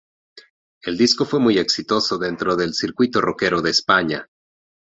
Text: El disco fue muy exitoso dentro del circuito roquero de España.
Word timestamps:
El 0.81 0.97
disco 0.97 1.25
fue 1.25 1.39
muy 1.39 1.59
exitoso 1.59 2.17
dentro 2.17 2.55
del 2.55 2.73
circuito 2.73 3.21
roquero 3.21 3.61
de 3.61 3.69
España. 3.69 4.27